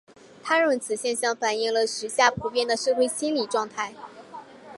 [0.41, 3.93] 他认为此现象反映了时下普遍的社会心理状态。